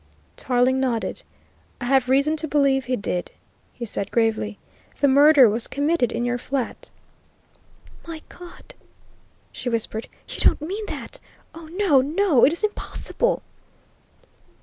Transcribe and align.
Tarling 0.35 0.79
nodded. 0.79 1.21
"I 1.79 1.85
have 1.85 2.09
reason 2.09 2.35
to 2.37 2.47
believe 2.47 2.85
he 2.85 2.95
did," 2.95 3.29
he 3.71 3.85
said 3.85 4.09
gravely. 4.09 4.57
"The 4.99 5.07
murder 5.07 5.47
was 5.47 5.67
committed 5.67 6.11
in 6.11 6.25
your 6.25 6.39
flat." 6.39 6.89
"My 8.07 8.23
God!" 8.27 8.73
she 9.51 9.69
whispered. 9.69 10.07
"You 10.27 10.39
don't 10.39 10.59
mean 10.59 10.85
that! 10.87 11.19
Oh, 11.53 11.67
no, 11.73 12.01
no, 12.01 12.43
it 12.45 12.51
is 12.51 12.63
impossible!" 12.63 13.43